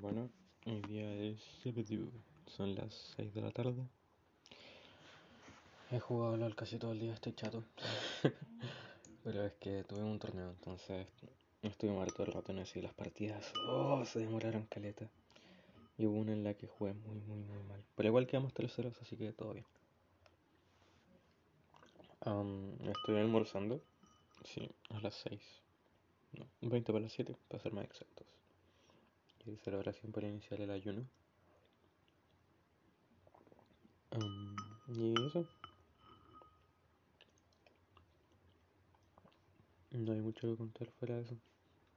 [0.00, 0.30] Bueno,
[0.64, 1.40] hoy día es
[2.46, 3.84] son las 6 de la tarde.
[5.90, 7.64] He jugado LOL casi todo el día, estoy chato.
[9.24, 11.08] Pero es que tuve un torneo, entonces
[11.62, 15.10] estuve muerto el rato en eso y las partidas, oh, se demoraron caleta.
[15.96, 17.84] Y hubo una en la que jugué muy, muy, muy mal.
[17.96, 19.66] Pero igual quedamos terceros, así que todo bien.
[22.20, 23.82] Am, estoy almorzando,
[24.44, 25.40] sí, a las 6.
[26.34, 28.28] No, 20 para las 7, para ser más exactos.
[29.48, 31.06] La oración para iniciar el ayuno.
[34.88, 35.46] Y eso,
[39.90, 41.36] no hay mucho que contar fuera de eso.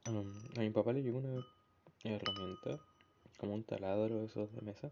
[0.06, 1.46] A mi papá le llegó una
[2.04, 2.80] herramienta,
[3.38, 4.92] como un taladro esos de mesa.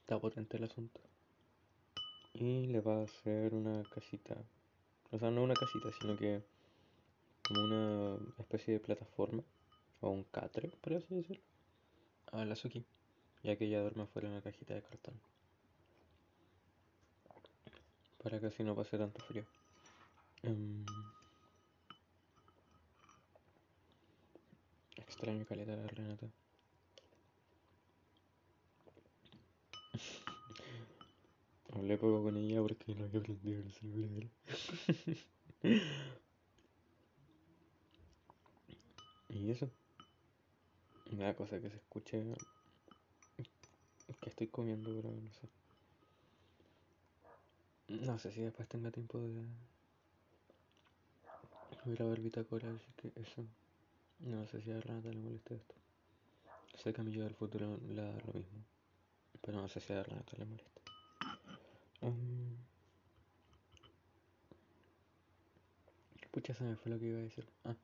[0.00, 1.00] Está potente el asunto.
[2.34, 4.36] Y le va a hacer una casita.
[5.10, 6.42] O sea, no una casita, sino que
[7.42, 9.42] como una especie de plataforma.
[10.00, 11.42] O un catre, por así decirlo.
[12.32, 12.84] A la Suki.
[13.44, 15.14] Ya que ella duerme fuera de una cajita de cartón.
[18.22, 19.44] Para que así no pase tanto frío.
[20.42, 20.84] Em,
[24.96, 26.26] extraño caleta la Renata.
[31.74, 34.28] Hablé poco con ella porque no había aprendido el celular.
[39.32, 39.70] y eso.
[41.10, 42.22] Me da cosa que se escuche
[44.20, 45.48] que estoy comiendo, pero no sé.
[48.06, 49.44] No sé si después tenga tiempo de
[51.86, 53.44] grabar bitácora, así que eso.
[54.20, 55.74] No sé si a Renata le molesta esto.
[56.76, 58.64] Sé que a mi yo del futuro le da lo mismo.
[59.40, 60.80] Pero no sé si a Renata le molesta.
[62.00, 62.56] Um,
[66.30, 67.46] pucha, se me fue lo que iba a decir.
[67.64, 67.74] Ah,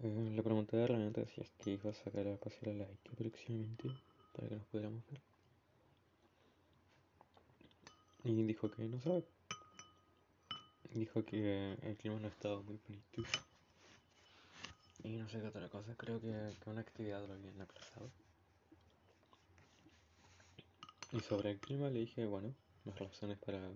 [0.00, 2.84] eh, le pregunté a Renata si es que iba a sacar a pasear a la
[2.84, 3.90] Ike próximamente
[4.32, 5.20] para que nos pudiéramos ver.
[8.24, 9.24] Y dijo que no sabe.
[10.92, 13.22] Dijo que el clima no estaba muy bonito.
[15.04, 18.10] Y no sé qué otra cosa, creo que, que una actividad lo habían aplazado.
[21.12, 22.54] Y sobre el clima le dije, bueno,
[22.84, 23.70] las razones para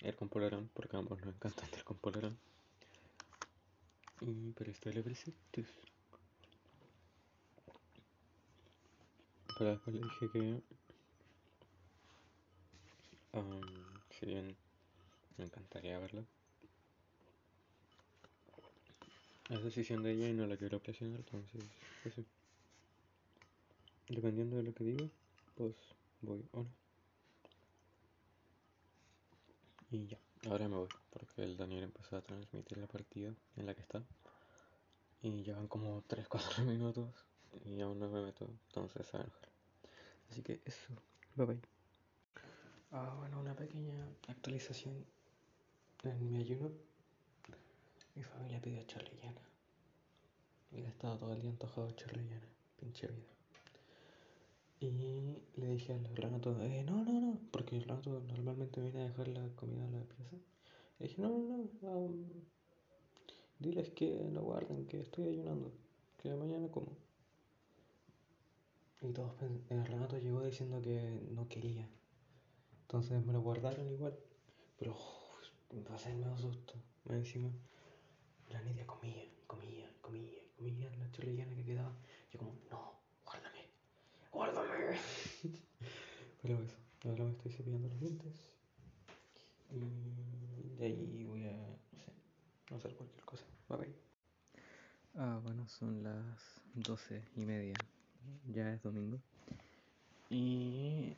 [0.00, 2.36] ir con polerón, porque ambos nos encanta andar con polerón.
[4.24, 5.02] Y pero esto le.
[9.58, 10.62] Pero después le dije que,
[13.32, 13.60] am,
[14.10, 14.56] si bien
[15.36, 16.24] me encantaría verla,
[19.50, 21.64] es decisión de ella y no la quiero presionar, entonces,
[22.02, 22.14] pues.
[24.08, 25.08] Dependiendo de lo que diga,
[25.56, 25.74] pues
[26.20, 26.81] voy o no.
[29.92, 33.74] Y ya, ahora me voy, porque el Daniel empezó a transmitir la partida en la
[33.74, 34.02] que está.
[35.20, 37.26] Y ya van como 3-4 minutos
[37.66, 39.26] y aún no me meto, entonces a.
[40.30, 40.94] Así que eso,
[41.36, 41.60] bye bye.
[42.90, 45.04] Ah, bueno, una pequeña actualización
[46.04, 46.70] en mi ayuno.
[48.14, 49.42] Mi familia pidió chorrillana.
[50.70, 52.48] Y he estado todo el día antojado de chorrillana,
[52.78, 53.41] pinche vida.
[54.82, 59.04] Y le dije al Renato, eh, no, no, no, porque el Renato normalmente viene a
[59.04, 60.36] dejar la comida en la pieza.
[60.98, 62.24] Le dije, no, no, no, um,
[63.60, 65.70] diles que lo guarden, que estoy ayunando,
[66.18, 66.96] que mañana como.
[69.02, 69.34] Y todos,
[69.70, 71.88] el Renato llegó diciendo que no quería.
[72.80, 74.18] Entonces me lo guardaron igual.
[74.78, 76.74] Pero uff, me pasé el medio susto.
[77.04, 77.52] Más encima,
[78.50, 81.96] la Nidia comía, comía, comía, comía la chorrillana que quedaba.
[82.32, 83.01] Yo como, no,
[84.32, 84.98] guárdame.
[86.42, 88.34] Pero eso, ahora me estoy cepillando los dientes.
[89.70, 92.12] Y de ahí voy a, no sé,
[92.74, 93.44] a hacer cualquier cosa.
[93.68, 93.94] Bye bye.
[95.16, 97.74] Ah, bueno, son las doce y media.
[98.52, 99.18] Ya es domingo.
[100.30, 101.16] Y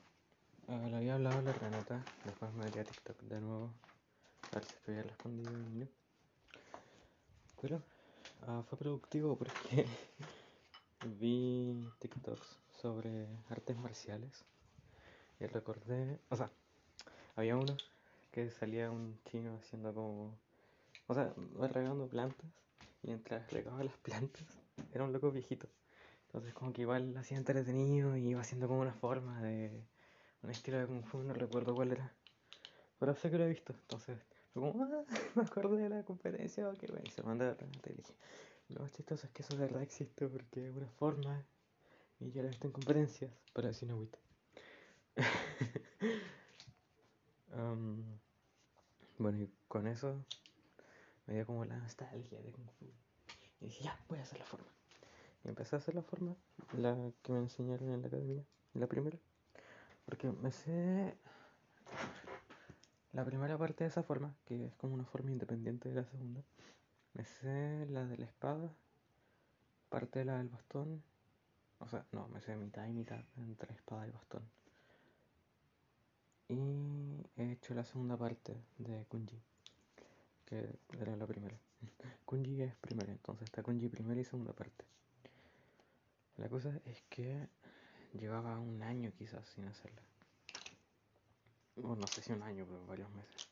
[0.68, 2.04] ah, le había hablado a la Renata.
[2.24, 3.72] Después me metí a TikTok de nuevo.
[4.50, 5.88] A ver si estoy respondido no.
[7.60, 7.82] Pero
[8.46, 9.86] ah, fue productivo porque
[11.18, 14.44] vi TikToks sobre artes marciales.
[15.40, 16.50] Y recordé, o sea,
[17.34, 17.78] había uno
[18.30, 20.36] que salía un chino haciendo como,
[21.06, 21.32] o sea,
[21.72, 22.50] regando plantas.
[23.02, 24.44] Y mientras regaba las plantas,
[24.92, 25.66] era un loco viejito.
[26.26, 29.82] Entonces como que igual hacía entretenido y iba haciendo como una forma de
[30.42, 32.12] un estilo de Kung Fu, no recuerdo cuál era.
[32.98, 34.18] Pero sé que lo he visto, entonces
[34.52, 35.04] como, ah,
[35.36, 38.12] me acordé de la competencia, ok, bueno, y se la y dije,
[38.68, 41.46] lo más chistoso es que eso de verdad existe porque es una forma
[42.20, 44.18] y yo lo he en conferencias, pero así no agüita.
[49.24, 50.22] Bueno, y con eso
[51.26, 52.84] me dio como la nostalgia de Kung Fu.
[53.60, 54.66] Y dije, ya, voy a hacer la forma.
[55.44, 56.36] Y empecé a hacer la forma,
[56.76, 58.44] la que me enseñaron en la academia,
[58.74, 59.16] la primera.
[60.04, 61.16] Porque me sé
[63.14, 66.42] la primera parte de esa forma, que es como una forma independiente de la segunda.
[67.14, 68.74] Me sé la de la espada,
[69.88, 71.02] parte de la del bastón.
[71.78, 74.42] O sea, no, me sé mitad y mitad entre espada y bastón.
[76.48, 79.40] Y he hecho la segunda parte de Kunji,
[80.46, 81.58] que era la primera.
[82.24, 84.84] Kunji es primera, entonces está Kunji primera y segunda parte.
[86.36, 87.48] La cosa es que
[88.12, 90.02] llevaba un año quizás sin hacerla.
[91.76, 93.48] no sé si un año, pero varios meses.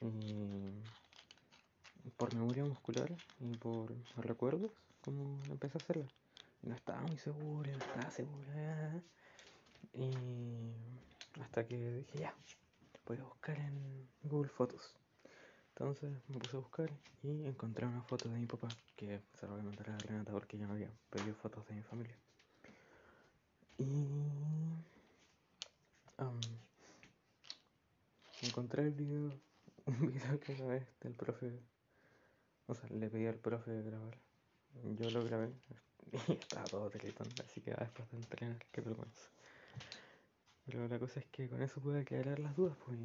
[0.00, 0.82] Y
[2.16, 3.10] por memoria muscular
[3.40, 4.72] y por recuerdos,
[5.02, 6.06] como empecé a hacerla.
[6.62, 9.02] No estaba muy segura, no estaba segura.
[9.92, 10.72] Y
[11.40, 12.34] hasta que dije, ya,
[13.06, 14.96] voy a buscar en Google Fotos.
[15.70, 16.90] Entonces me puse a buscar
[17.22, 20.32] y encontré una foto de mi papá, que se la voy a mandar a Renata
[20.32, 22.16] porque ya no había pedido fotos de mi familia.
[23.78, 23.86] Y
[28.42, 29.30] encontré el video,
[29.86, 31.60] un video que grabé del profe.
[32.66, 34.16] O sea, le pedí al profe grabar.
[34.98, 35.50] Yo lo grabé
[36.12, 39.30] y estaba todo delitando, así que después de entrenar, qué vergüenza.
[40.64, 42.98] Pero la cosa es que con eso pude aclarar las dudas, pues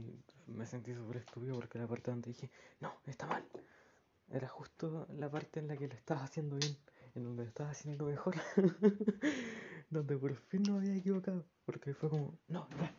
[0.48, 3.44] me sentí súper estúpido porque la parte donde dije, no, está mal.
[4.30, 6.76] Era justo la parte en la que lo estaba haciendo bien,
[7.16, 8.36] en donde lo estaba haciendo mejor.
[9.92, 11.46] donde por fin no había equivocado.
[11.66, 12.92] Porque fue como, no, ya,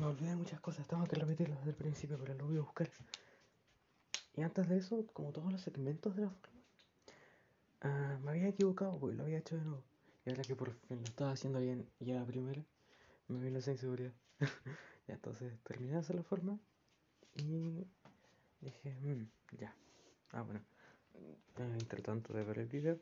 [0.00, 2.88] me olvidé muchas cosas, tengo que repetirlo desde el principio, pero lo voy a buscar.
[4.34, 6.61] Y antes de eso, como todos los segmentos de la forma,
[7.82, 9.82] ah, me había equivocado, porque lo había hecho de nuevo.
[10.24, 12.64] Y ahora que por fin lo estaba haciendo bien y era primero
[13.32, 14.12] me vino esa inseguridad.
[15.08, 16.58] y entonces terminé de hacer la forma
[17.36, 17.86] y
[18.60, 19.24] dije, mmm,
[19.58, 19.74] ya.
[20.32, 20.60] Ah, bueno.
[21.58, 22.98] Entre tanto de ver el video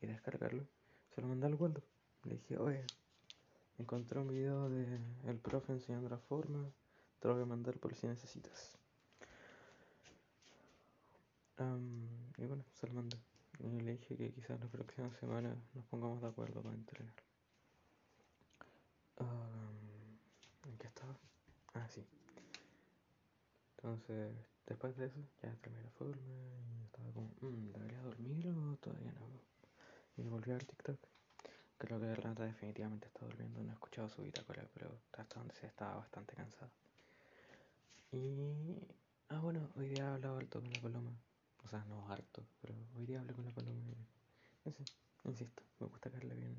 [0.00, 0.64] y descargarlo,
[1.14, 1.82] se lo mandé al Waldo.
[2.24, 2.84] Le dije, oye,
[3.78, 4.98] encontré un video de
[5.42, 6.70] profe enseñando la forma,
[7.20, 8.78] te lo voy a mandar por si necesitas.
[12.36, 13.16] y bueno, se lo mandé.
[13.60, 17.14] Y le dije que quizás la próxima semana nos pongamos de acuerdo para entrenar.
[20.66, 21.16] ¿En qué estaba?
[21.74, 22.04] Ah, sí.
[23.76, 24.34] Entonces,
[24.66, 29.12] después de eso, ya terminé la forma y estaba como, mmm, ¿debería dormir o todavía
[29.12, 29.26] no?
[30.16, 30.98] Y volví al TikTok.
[31.78, 35.66] Creo que Renata definitivamente está durmiendo, no he escuchado su bitácora, pero hasta donde se
[35.66, 36.70] estaba bastante cansada.
[38.12, 38.78] Y.
[39.28, 41.12] Ah, bueno, hoy día he hablado harto con la paloma.
[41.64, 43.96] O sea, no harto, pero hoy día hablé con la paloma y.
[44.64, 44.84] No sé,
[45.24, 46.56] insisto, me gusta caerle bien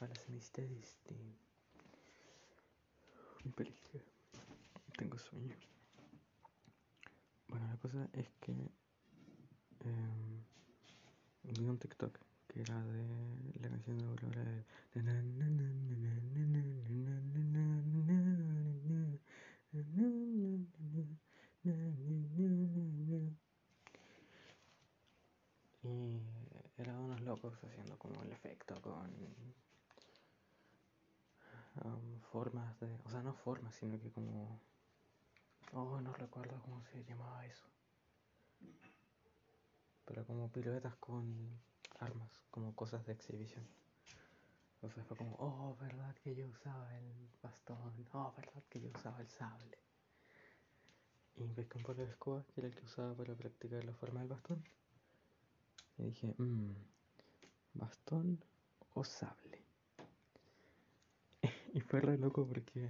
[0.00, 1.14] a las amistades de
[3.44, 3.52] mi
[4.96, 5.54] Tengo sueño.
[7.48, 10.42] Bueno, la cosa es que eh,
[11.42, 12.18] vi un TikTok
[12.48, 14.44] que era de la canción de Aurora
[14.94, 15.02] de
[25.86, 26.20] y
[26.78, 29.10] era unos locos haciendo como el efecto con
[32.32, 34.60] formas de, o sea, no formas, sino que como,
[35.72, 37.66] oh, no recuerdo cómo se llamaba eso,
[40.04, 41.60] pero como piruetas con
[42.00, 43.66] armas, como cosas de exhibición.
[44.74, 49.20] Entonces fue como, oh, verdad que yo usaba el bastón, oh, verdad que yo usaba
[49.20, 49.78] el sable.
[51.36, 54.20] Y pesqué un palo de escoba, que era el que usaba para practicar la forma
[54.20, 54.62] del bastón.
[55.98, 56.72] Y dije, mmm,
[57.74, 58.38] bastón
[58.94, 59.62] o sable.
[61.74, 62.88] Y fue re loco porque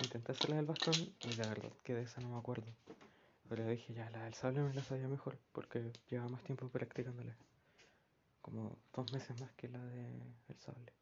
[0.00, 2.66] intenté hacerla del bastón y la verdad que de esa no me acuerdo.
[3.48, 7.36] Pero dije, ya, la del sable me la sabía mejor porque llevaba más tiempo practicándola.
[8.40, 10.92] Como dos meses más que la del sable.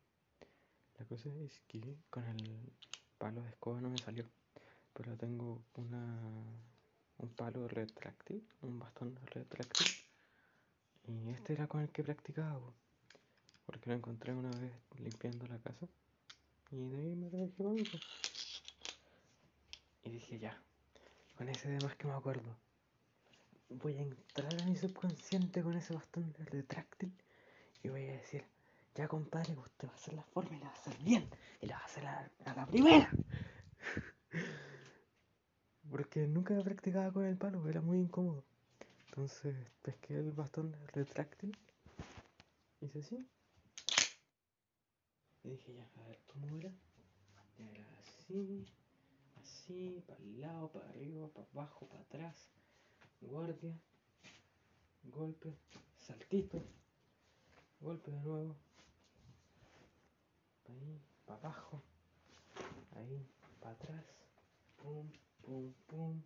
[0.98, 2.72] La cosa es que con el
[3.18, 4.24] palo de escoba no me salió.
[4.92, 6.20] Pero tengo una,
[7.18, 10.01] un palo retráctil, un bastón retráctil.
[11.06, 12.60] Y este era con el que practicaba.
[13.66, 15.86] Porque lo encontré una vez limpiando la casa.
[16.70, 17.98] Y de ahí me dejé bonito.
[20.04, 20.60] Y dije, ya,
[21.36, 22.56] con ese demás que me acuerdo,
[23.68, 27.12] voy a entrar a mi subconsciente con ese bastón de retráctil
[27.82, 28.44] y voy a decir,
[28.94, 31.28] ya compadre, usted va a hacer la forma y la va a hacer bien.
[31.60, 33.10] Y la va a hacer a, la primera.
[35.90, 38.44] Porque nunca practicaba con el palo, era muy incómodo.
[39.12, 41.54] Entonces pesqué el bastón retráctil.
[42.80, 43.28] Hice así.
[45.44, 46.72] Y dije, ya, a ver, ¿cómo era?
[48.00, 48.64] Así,
[49.42, 52.48] así, para el lado, para arriba, para abajo, para atrás,
[53.20, 53.78] guardia,
[55.02, 55.58] golpe,
[55.98, 56.64] saltito,
[57.80, 58.56] golpe de nuevo,
[60.70, 61.82] ahí, para abajo,
[62.96, 63.28] ahí,
[63.60, 64.04] para atrás,
[64.76, 65.06] pum,
[65.42, 66.22] pum, pum,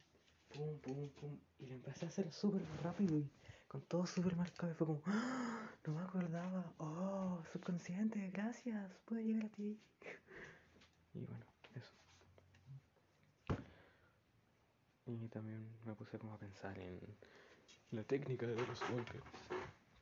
[0.52, 3.30] pum, pum, pum, y lo empecé a hacer súper rápido y
[3.68, 5.70] con todo súper marcado y fue como, ¡Ah!
[5.86, 9.78] no me acordaba, oh, subconsciente, gracias, puedo llegar a ti.
[11.14, 11.92] Y bueno, eso.
[15.06, 17.00] Y también me puse como a pensar en
[17.92, 19.22] la técnica de los golpes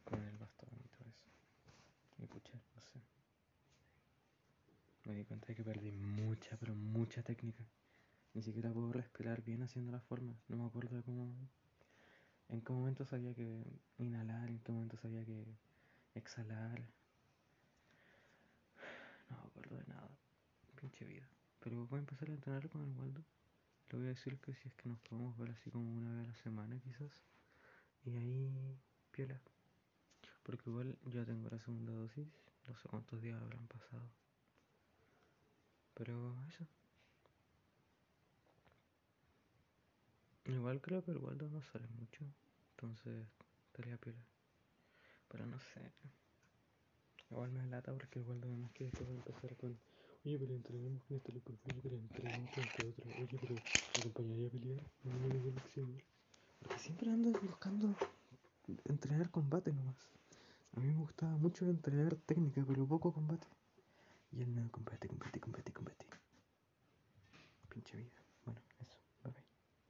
[0.04, 2.22] con el bastón y todo eso.
[2.22, 3.00] Y pucha, no sé.
[5.04, 7.62] Me di cuenta de que perdí mucha, pero mucha técnica.
[8.34, 10.34] Ni siquiera puedo respirar bien haciendo la forma.
[10.48, 11.32] No me acuerdo de cómo.
[12.48, 13.64] En qué momento sabía que
[13.98, 15.46] inhalar, en qué momento sabía que
[16.14, 16.82] exhalar.
[19.30, 20.10] No me acuerdo de nada.
[20.80, 21.26] Pinche vida.
[21.60, 23.24] Pero voy a empezar a entrenar con el Waldo.
[23.90, 26.24] Le voy a decir que si es que nos podemos ver así como una vez
[26.24, 27.22] a la semana quizás.
[28.04, 28.78] Y ahí,
[29.12, 29.40] piola.
[30.42, 32.26] Porque igual ya tengo la segunda dosis.
[32.66, 34.10] No sé cuántos días habrán pasado.
[35.94, 36.66] Pero eso.
[40.46, 42.24] Igual creo que el Waldo no sale mucho.
[42.70, 43.26] Entonces
[43.66, 44.24] estaría piola.
[45.28, 45.92] Pero no sé.
[47.30, 49.78] Igual me lata porque el Waldo además que después va empezar con
[50.26, 53.60] Oye, pero entrenemos con este loco, oye, pero entrenemos con este otro, oye, pero
[53.94, 54.82] ¿me acompañaría a pelear?
[55.04, 56.00] No me voy a acción.
[56.60, 57.94] Porque siempre ando buscando
[58.86, 59.96] entrenar combate nomás.
[60.74, 63.46] A mí me gustaba mucho entrenar técnica, pero poco combate.
[64.32, 66.06] Y él no, combate, combate, combate, combate.
[67.68, 68.22] Pinche vida.
[68.46, 69.03] Bueno, eso.